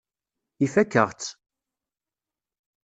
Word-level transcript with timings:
Ifakk-aɣ-tt. 0.65 1.29